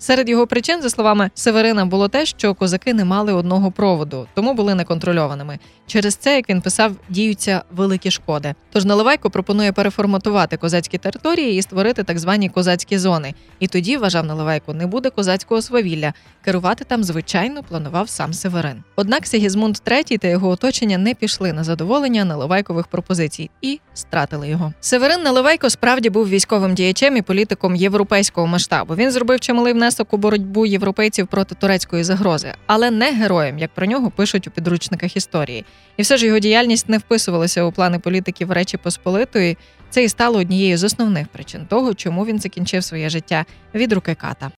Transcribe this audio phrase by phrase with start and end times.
[0.04, 4.54] Серед його причин, за словами Северина, було те, що козаки не мали одного проводу, тому
[4.54, 5.58] були неконтрольованими.
[5.86, 8.54] Через це, як він писав, діються великі шкоди.
[8.72, 13.34] Тож Наливайко пропонує переформатувати козацькі території і створити так звані козацькі зони.
[13.58, 16.12] І тоді, вважав Наливайко, не буде козацького свавілля.
[16.44, 18.82] Керувати там, звичайно, планував сам Северин.
[18.96, 24.72] Однак Сигізмунд III та його оточення не пішли на задоволення Наливайкових пропозицій і стратили його.
[24.80, 28.94] Северин Наливайко справді був військовим діячем і політиком європейського масштабу.
[28.94, 33.86] Він зробив чималий внесок у боротьбу європейців проти турецької загрози, але не героєм, як про
[33.86, 35.64] нього пишуть у підручниках історії.
[35.96, 39.56] І все ж його діяльність не вписувалася у плани політиків Речі Посполитої.
[39.90, 43.44] Це і стало однією з основних причин того, чому він закінчив своє життя
[43.74, 44.50] від руки ката.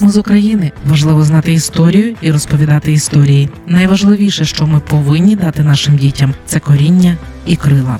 [0.00, 3.48] Ми з України важливо знати історію і розповідати історії.
[3.66, 7.98] Найважливіше, що ми повинні дати нашим дітям, це коріння і крила.